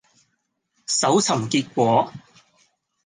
[0.87, 2.11] 搜尋結果